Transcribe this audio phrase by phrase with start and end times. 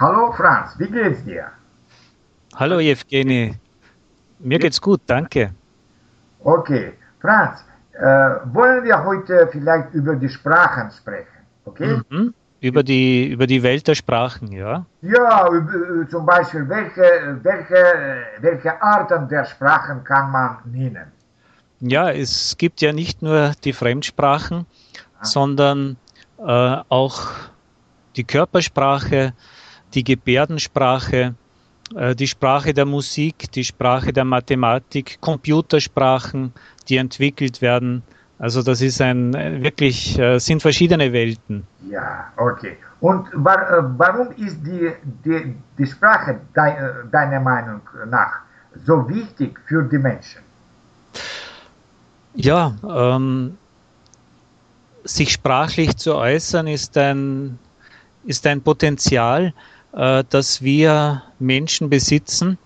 [0.00, 1.48] Hallo Franz, wie geht's dir?
[2.54, 3.56] Hallo Evgeny,
[4.38, 5.52] mir geht's gut, danke.
[6.38, 8.04] Okay, Franz, äh,
[8.54, 12.00] wollen wir heute vielleicht über die Sprachen sprechen, okay?
[12.10, 12.32] Mhm.
[12.60, 14.86] Über die, über die Welt der Sprachen, ja?
[15.02, 21.10] Ja, über, zum Beispiel, welche, welche, welche Arten der Sprachen kann man nennen?
[21.80, 24.64] Ja, es gibt ja nicht nur die Fremdsprachen,
[25.18, 25.24] ah.
[25.24, 25.96] sondern
[26.38, 27.30] äh, auch
[28.14, 29.32] die Körpersprache,
[29.94, 31.34] die Gebärdensprache,
[31.94, 36.52] äh, die Sprache der Musik, die Sprache der Mathematik, Computersprachen,
[36.88, 38.02] die entwickelt werden.
[38.38, 39.32] Also das ist ein
[39.62, 41.66] wirklich äh, sind verschiedene Welten.
[41.90, 42.76] Ja, okay.
[43.00, 44.92] Und war, äh, warum ist die,
[45.24, 48.40] die, die Sprache de, deiner Meinung nach
[48.84, 50.42] so wichtig für die Menschen?
[52.34, 53.56] Ja, ähm,
[55.04, 57.58] sich sprachlich zu äußern ist ein,
[58.24, 59.52] ist ein Potenzial,
[59.98, 62.56] äh, das wir Menschen besitzen.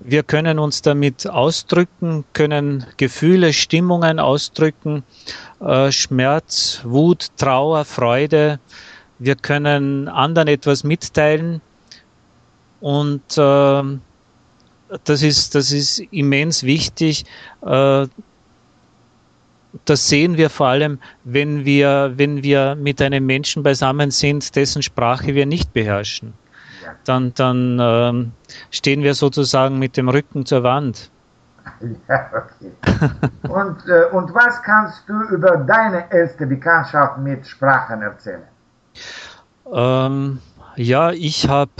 [0.00, 5.04] Wir können uns damit ausdrücken, können Gefühle, Stimmungen ausdrücken,
[5.60, 8.58] äh, Schmerz, Wut, Trauer, Freude.
[9.18, 11.60] Wir können anderen etwas mitteilen
[12.80, 13.82] und äh,
[15.04, 17.24] das ist, das ist immens wichtig.
[17.64, 18.06] Äh,
[19.84, 24.82] das sehen wir vor allem, wenn wir, wenn wir mit einem Menschen beisammen sind, dessen
[24.82, 26.32] Sprache wir nicht beherrschen.
[27.04, 28.32] Dann, dann ähm,
[28.70, 31.10] stehen wir sozusagen mit dem Rücken zur Wand.
[32.08, 32.72] Ja, okay.
[33.48, 38.42] und, äh, und was kannst du über deine erste Bekanntschaft mit Sprachen erzählen?
[39.72, 40.40] Ähm,
[40.76, 41.72] ja, ich habe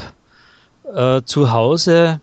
[0.93, 2.21] äh, zu Hause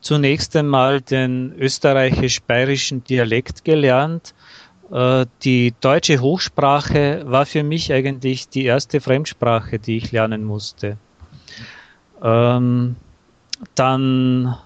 [0.00, 4.34] zunächst einmal den österreichisch-bayerischen Dialekt gelernt
[4.90, 10.96] äh, die deutsche Hochsprache war für mich eigentlich die erste Fremdsprache, die ich lernen musste.
[12.22, 12.96] Ähm,
[13.74, 14.56] dann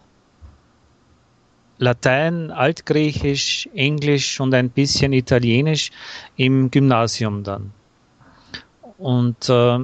[1.79, 5.91] Latein, Altgriechisch, Englisch und ein bisschen Italienisch
[6.37, 7.73] im Gymnasium dann.
[8.99, 9.79] Und äh,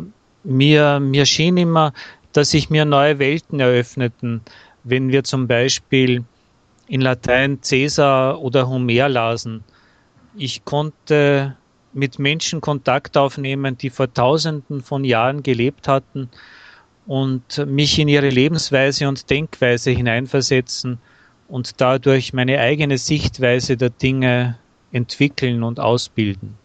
[0.45, 1.93] mir, mir schien immer,
[2.33, 4.43] dass sich mir neue Welten eröffneten,
[4.85, 6.25] wenn wir zum Beispiel
[6.87, 9.65] in Latein Cäsar oder Homer lasen
[10.39, 11.57] ich konnte
[11.93, 16.31] mit Menschen Kontakt aufnehmen, die vor Tausenden von Jahren gelebt hatten
[17.09, 20.99] und mich in ihre Lebensweise und Denkweise hineinversetzen
[21.49, 24.59] und dadurch meine eigene Sichtweise der Dinge
[24.93, 26.57] entwickeln und ausbilden.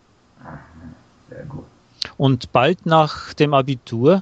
[2.17, 4.21] Und bald nach dem Abitur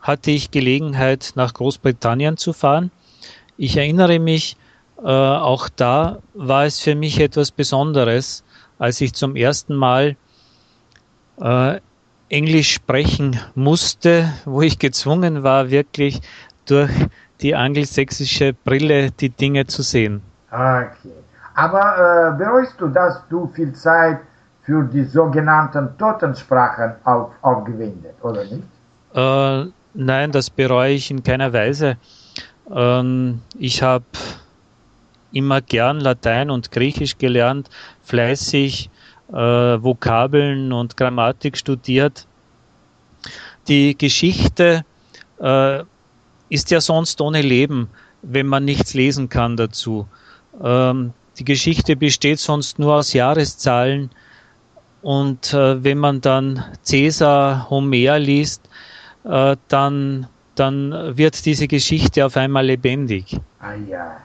[0.00, 2.92] hatte ich Gelegenheit, nach Großbritannien zu fahren.
[3.56, 4.56] Ich erinnere mich,
[4.98, 8.44] äh, auch da war es für mich etwas Besonderes,
[8.78, 10.16] als ich zum ersten Mal
[11.40, 11.80] äh,
[12.28, 16.20] Englisch sprechen musste, wo ich gezwungen war, wirklich
[16.66, 16.90] durch
[17.40, 20.22] die angelsächsische Brille die Dinge zu sehen.
[20.50, 21.12] Okay.
[21.54, 24.18] Aber äh, bereust du, dass du viel Zeit
[24.62, 28.62] für die sogenannten Totensprachen auf, aufgewendet, oder nicht?
[29.14, 31.96] Äh, nein, das bereue ich in keiner Weise.
[32.70, 34.04] Ähm, ich habe
[35.32, 37.70] immer gern Latein und Griechisch gelernt,
[38.02, 38.90] fleißig
[39.32, 42.26] äh, Vokabeln und Grammatik studiert.
[43.68, 44.84] Die Geschichte
[45.40, 45.82] äh,
[46.48, 47.88] ist ja sonst ohne Leben,
[48.22, 50.06] wenn man nichts lesen kann dazu.
[50.62, 54.10] Ähm, die Geschichte besteht sonst nur aus Jahreszahlen
[55.02, 58.68] und äh, wenn man dann Cäsar, Homer liest,
[59.24, 63.38] äh, dann, dann wird diese Geschichte auf einmal lebendig.
[63.60, 64.16] Ah ja.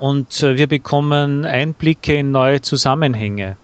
[0.00, 3.56] Und äh, wir bekommen Einblicke in neue Zusammenhänge.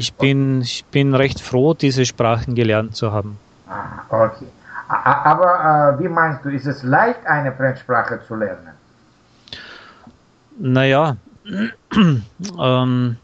[0.00, 3.38] Ich, bin, ich bin recht froh, diese Sprachen gelernt zu haben.
[3.68, 4.46] Ah, okay.
[4.88, 8.70] Aber äh, wie meinst du, ist es leicht, eine Fremdsprache zu lernen?
[10.58, 11.18] Naja,
[12.58, 13.16] ähm,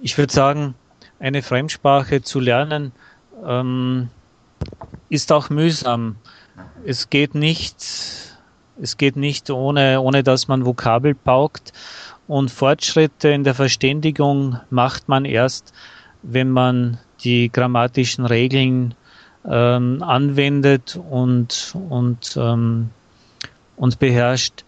[0.00, 0.74] ich würde sagen,
[1.20, 2.90] eine Fremdsprache zu lernen
[3.46, 4.10] ähm,
[5.10, 6.16] ist auch mühsam.
[6.84, 8.32] Es geht nicht
[8.80, 11.72] es geht nicht ohne, ohne dass man Vokabel paukt.
[12.32, 15.74] Und Fortschritte in der Verständigung macht man erst,
[16.22, 18.94] wenn man die grammatischen Regeln
[19.46, 22.88] ähm, anwendet und, und, ähm,
[23.76, 24.64] und beherrscht.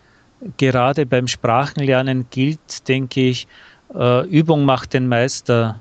[0.58, 3.48] Gerade beim Sprachenlernen gilt, denke ich,
[3.94, 5.80] äh, Übung macht den Meister.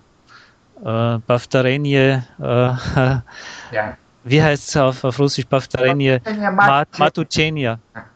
[0.86, 3.24] Äh, Baftarenje, äh, ja
[4.24, 5.46] wie heißt es auf, auf Russisch?
[5.46, 6.20] Baftarenie?
[6.98, 7.78] Matuchenia.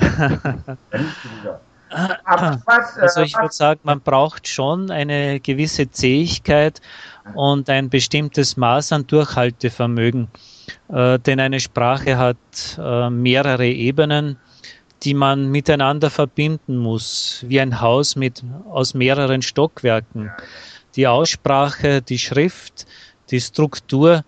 [1.90, 6.80] also ich würde sagen, man braucht schon eine gewisse Zähigkeit
[7.34, 10.28] und ein bestimmtes Maß an Durchhaltevermögen.
[10.88, 12.36] äh, denn eine Sprache hat
[12.78, 14.38] äh, mehrere Ebenen,
[15.02, 20.30] die man miteinander verbinden muss, wie ein Haus mit, aus mehreren Stockwerken.
[20.96, 22.86] Die Aussprache, die Schrift,
[23.30, 24.24] die Struktur,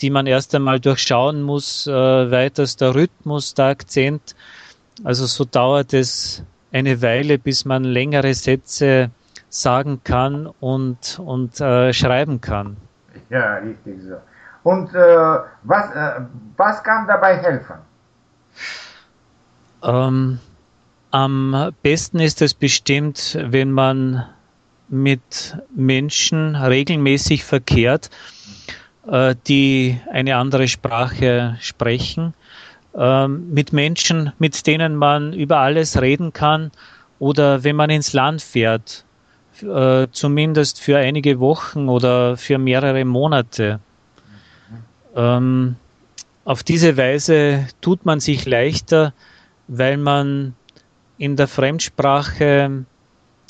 [0.00, 4.34] die man erst einmal durchschauen muss, äh, weiters der Rhythmus, der Akzent.
[5.02, 6.42] Also so dauert es
[6.74, 9.10] eine Weile, bis man längere Sätze
[9.48, 12.76] sagen kann und, und äh, schreiben kann.
[13.30, 14.16] Ja, richtig so.
[14.64, 16.20] Und äh, was, äh,
[16.56, 17.76] was kann dabei helfen?
[19.82, 20.40] Ähm,
[21.10, 24.26] am besten ist es bestimmt, wenn man
[24.88, 28.10] mit Menschen regelmäßig verkehrt,
[29.06, 32.34] äh, die eine andere Sprache sprechen,
[32.96, 36.70] mit Menschen, mit denen man über alles reden kann
[37.18, 39.04] oder wenn man ins Land fährt,
[39.62, 43.80] äh, zumindest für einige Wochen oder für mehrere Monate.
[45.16, 45.76] Ähm,
[46.44, 49.12] auf diese Weise tut man sich leichter,
[49.68, 50.54] weil man
[51.18, 52.84] in der Fremdsprache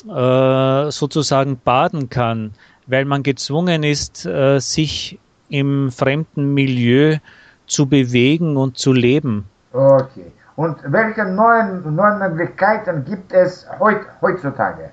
[0.08, 2.52] äh, sozusagen baden kann,
[2.86, 5.18] weil man gezwungen ist, äh, sich
[5.48, 7.18] im fremden Milieu
[7.66, 9.44] zu bewegen und zu leben.
[9.72, 10.30] Okay.
[10.56, 14.90] Und welche neuen, neuen Möglichkeiten gibt es heut, heutzutage?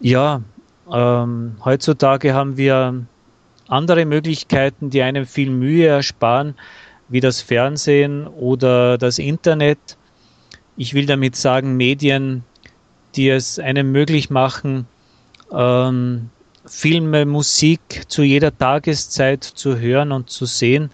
[0.00, 0.42] Ja,
[0.92, 3.06] ähm, heutzutage haben wir
[3.68, 6.54] andere Möglichkeiten, die einem viel Mühe ersparen,
[7.08, 9.96] wie das Fernsehen oder das Internet.
[10.76, 12.44] Ich will damit sagen, Medien,
[13.16, 14.86] die es einem möglich machen,
[15.50, 16.30] ähm,
[16.68, 20.90] Filme, Musik zu jeder Tageszeit zu hören und zu sehen,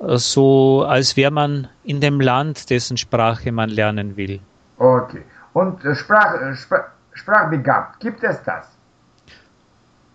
[0.00, 4.40] äh, so als wäre man in dem Land, dessen Sprache man lernen will.
[4.78, 5.22] Okay.
[5.52, 8.00] Und äh, Sprach, äh, Sprach sprachbegabt.
[8.00, 8.66] Gibt es das?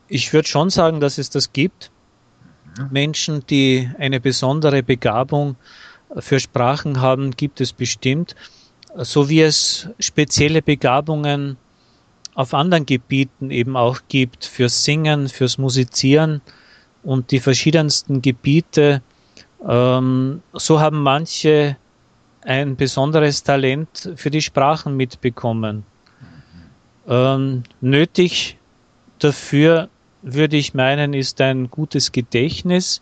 [0.08, 1.92] Ich würde schon sagen, dass es das gibt.
[2.78, 2.88] Mhm.
[2.92, 5.56] Menschen, die eine besondere Begabung
[6.18, 8.36] für Sprachen haben, gibt es bestimmt.
[8.96, 11.58] So wie es spezielle Begabungen
[12.36, 16.42] auf anderen Gebieten eben auch gibt, fürs Singen, fürs Musizieren
[17.04, 19.02] und die verschiedensten Gebiete.
[19.68, 21.78] Ähm, so haben manche
[22.42, 25.86] ein besonderes Talent für die Sprachen mitbekommen.
[27.08, 28.58] Ähm, nötig
[29.20, 29.90] dafür
[30.22, 33.02] würde ich meinen, ist ein gutes Gedächtnis,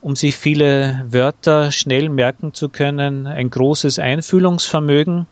[0.00, 5.26] um sich viele Wörter schnell merken zu können, ein großes Einfühlungsvermögen,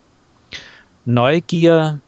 [1.05, 2.01] Neugier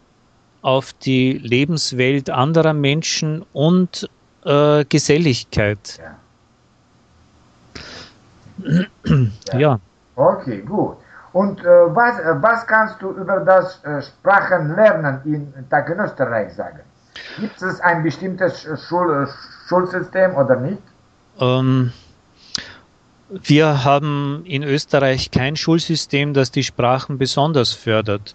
[0.63, 4.09] auf die Lebenswelt anderer Menschen und
[4.45, 6.01] äh, Geselligkeit.
[6.01, 6.17] Ja.
[9.59, 9.81] ja.
[10.17, 10.97] Okay, gut.
[11.33, 16.81] Und äh, was, äh, was kannst du über das äh, Sprachenlernen in in Österreich sagen?
[17.39, 19.29] Gibt es ein bestimmtes Schul
[19.69, 20.83] Schulsystem oder nicht?
[21.39, 21.93] Ähm,
[23.29, 28.35] wir haben in Österreich kein Schulsystem, das die Sprachen besonders fördert.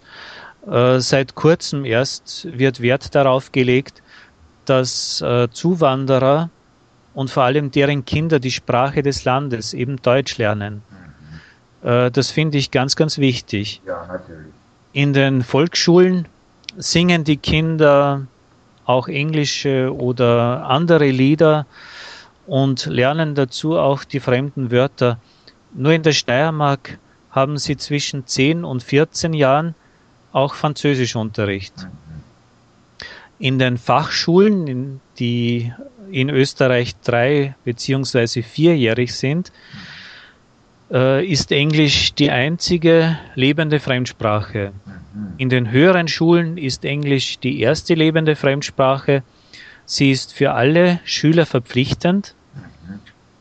[0.66, 4.02] Äh, seit kurzem erst wird Wert darauf gelegt,
[4.64, 6.50] dass äh, Zuwanderer
[7.14, 10.82] und vor allem deren Kinder die Sprache des Landes, eben Deutsch lernen.
[11.82, 13.80] Äh, das finde ich ganz, ganz wichtig.
[13.86, 14.52] Ja, natürlich.
[14.92, 16.26] In den Volksschulen
[16.76, 18.26] singen die Kinder
[18.84, 21.66] auch englische oder andere Lieder
[22.46, 25.18] und lernen dazu auch die fremden Wörter.
[25.74, 26.98] Nur in der Steiermark
[27.30, 29.74] haben sie zwischen 10 und 14 Jahren
[30.36, 31.88] auch Französischunterricht.
[33.38, 35.72] In den Fachschulen, die
[36.10, 39.50] in Österreich drei beziehungsweise vierjährig sind,
[40.90, 44.72] äh, ist Englisch die einzige lebende Fremdsprache.
[45.38, 49.22] In den höheren Schulen ist Englisch die erste lebende Fremdsprache.
[49.86, 52.34] Sie ist für alle Schüler verpflichtend.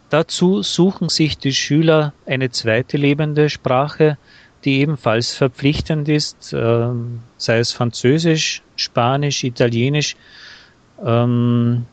[0.10, 4.18] Dazu suchen sich die Schüler eine zweite lebende Sprache,
[4.66, 10.16] die ebenfalls verpflichtend ist, ähm, sei es Französisch, Spanisch, Italienisch,
[11.04, 11.86] ähm,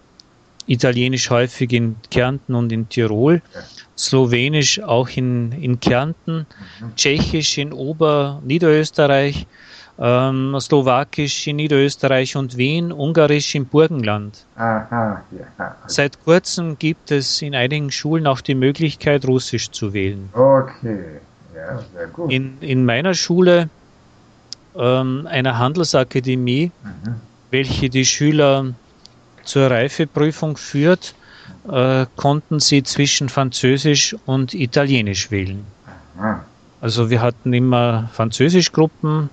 [0.66, 3.42] Italienisch häufig in Kärnten und in Tirol.
[3.98, 6.46] Slowenisch auch in, in Kärnten,
[6.80, 6.96] mhm.
[6.96, 9.46] Tschechisch in Oberniederösterreich,
[9.98, 14.46] ähm, Slowakisch in Niederösterreich und Wien, Ungarisch im Burgenland.
[14.56, 15.76] Aha, ja.
[15.86, 20.30] Seit kurzem gibt es in einigen Schulen auch die Möglichkeit, Russisch zu wählen.
[20.32, 21.20] Okay,
[21.54, 22.32] ja, sehr gut.
[22.32, 23.68] In, in meiner Schule,
[24.76, 27.14] ähm, einer Handelsakademie, mhm.
[27.50, 28.74] welche die Schüler
[29.44, 31.14] zur Reifeprüfung führt,
[31.70, 35.64] äh, konnten sie zwischen Französisch und Italienisch wählen.
[36.80, 39.30] Also wir hatten immer Französischgruppen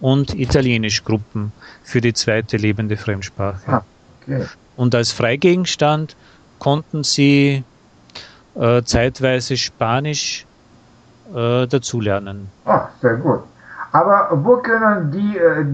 [0.00, 3.60] und Italienischgruppen für die zweite lebende Fremdsprache.
[3.66, 3.84] Ah,
[4.22, 4.46] okay.
[4.76, 6.16] Und als Freigegenstand
[6.58, 7.64] konnten sie
[8.54, 10.46] äh, zeitweise Spanisch
[11.34, 12.50] äh, dazulernen.
[12.64, 13.40] Oh, sehr gut.
[13.92, 15.64] Aber wo können die, äh,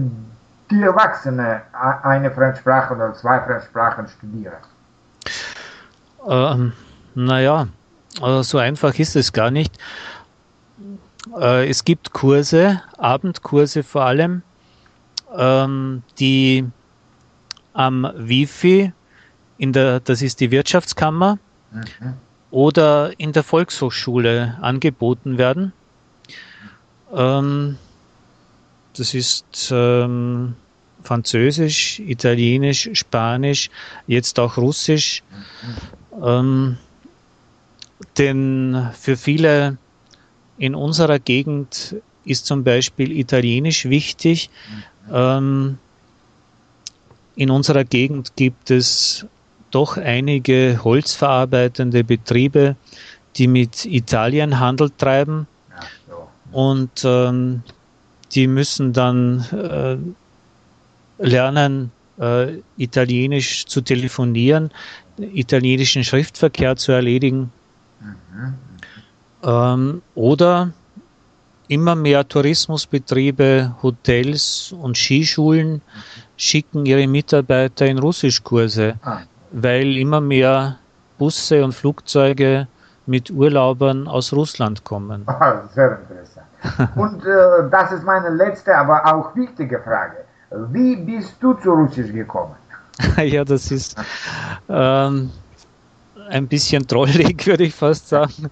[0.71, 1.61] die Erwachsenen
[2.03, 4.53] eine Fremdsprache oder zwei Fremdsprachen studieren?
[6.27, 6.73] Ähm,
[7.15, 7.67] naja,
[8.21, 9.77] äh, so einfach ist es gar nicht.
[11.37, 14.41] Äh, es gibt Kurse, Abendkurse vor allem,
[15.35, 16.69] ähm, die
[17.73, 18.93] am Wifi
[19.57, 21.37] in der, das ist die Wirtschaftskammer,
[21.71, 22.13] mhm.
[22.53, 25.73] Oder in der Volkshochschule angeboten werden.
[27.11, 27.79] Ähm,
[28.95, 30.53] das ist ähm,
[31.03, 33.71] Französisch, Italienisch, Spanisch,
[34.05, 35.23] jetzt auch Russisch.
[36.23, 36.77] Ähm,
[38.19, 39.79] denn für viele
[40.59, 44.51] in unserer Gegend ist zum Beispiel Italienisch wichtig.
[45.11, 45.79] Ähm,
[47.35, 49.25] in unserer Gegend gibt es
[49.73, 52.75] doch einige holzverarbeitende Betriebe,
[53.35, 55.47] die mit Italien Handel treiben.
[56.51, 57.63] Und ähm,
[58.33, 59.97] die müssen dann äh,
[61.17, 64.69] lernen, äh, Italienisch zu telefonieren,
[65.17, 67.51] italienischen Schriftverkehr zu erledigen.
[69.43, 70.71] Ähm, oder
[71.67, 75.81] immer mehr Tourismusbetriebe, Hotels und Skischulen
[76.37, 79.21] schicken ihre Mitarbeiter in Russischkurse, ah.
[79.53, 80.77] Weil immer mehr
[81.17, 82.67] Busse und Flugzeuge
[83.05, 85.25] mit Urlaubern aus Russland kommen.
[85.27, 86.97] Ah, sehr interessant.
[86.97, 90.17] Und äh, das ist meine letzte, aber auch wichtige Frage.
[90.71, 92.55] Wie bist du zu Russisch gekommen?
[93.17, 93.95] ja, das ist
[94.69, 95.31] ähm,
[96.29, 98.49] ein bisschen trollig, würde ich fast sagen.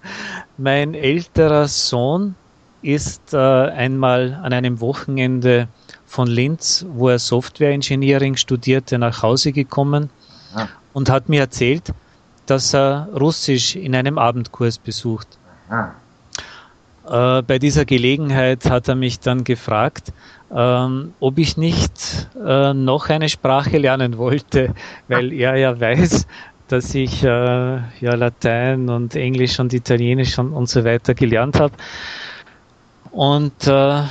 [0.58, 2.34] Mein älterer Sohn
[2.82, 5.68] ist äh, einmal an einem Wochenende
[6.06, 10.10] von Linz, wo er Software Engineering studierte, nach Hause gekommen
[10.54, 10.66] ah.
[10.92, 11.92] Und hat mir erzählt,
[12.46, 15.38] dass er Russisch in einem Abendkurs besucht.
[15.68, 15.92] Ah.
[17.08, 20.12] Äh, bei dieser Gelegenheit hat er mich dann gefragt,
[20.54, 24.74] ähm, ob ich nicht äh, noch eine Sprache lernen wollte,
[25.08, 26.26] weil er ja weiß,
[26.68, 31.74] dass ich äh, ja Latein und Englisch und Italienisch und, und so weiter gelernt habe.
[33.10, 34.02] Und äh,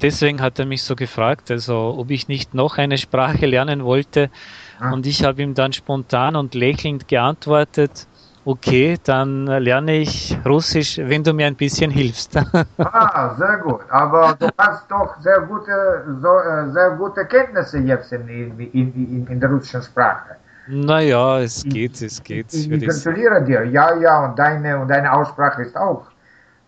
[0.00, 4.30] deswegen hat er mich so gefragt, also ob ich nicht noch eine Sprache lernen wollte.
[4.80, 4.92] Ah.
[4.92, 8.06] Und ich habe ihm dann spontan und lächelnd geantwortet,
[8.44, 12.36] okay, dann lerne ich Russisch, wenn du mir ein bisschen hilfst.
[12.78, 13.80] ah, sehr gut.
[13.90, 19.26] Aber du hast doch sehr gute, so, äh, sehr gute Kenntnisse jetzt in, in, in,
[19.26, 20.36] in der russischen Sprache.
[20.68, 22.52] Naja, es geht, es geht.
[22.52, 23.64] Ich, ich gratuliere dir.
[23.64, 26.06] Ja, ja, und deine, und deine Aussprache ist auch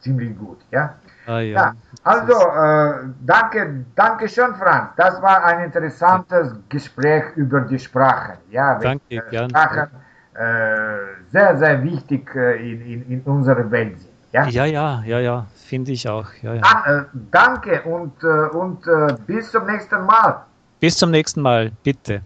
[0.00, 0.94] ziemlich gut, ja.
[1.26, 1.54] Ah, ja.
[1.54, 1.74] ja.
[2.04, 4.90] Also, äh, danke, danke schön, Franz.
[4.96, 8.38] Das war ein interessantes Gespräch über die Sprachen.
[8.50, 9.88] Ja, danke, äh, Sprachen,
[10.34, 11.00] gerne.
[11.30, 14.12] Äh, sehr, sehr wichtig äh, in, in, in unserer Welt sind.
[14.32, 16.28] Ja, ja, ja, ja, ja finde ich auch.
[16.42, 16.62] Ja, ja.
[16.62, 18.80] Ah, danke und, und
[19.26, 20.44] bis zum nächsten Mal.
[20.80, 22.22] Bis zum nächsten Mal, bitte.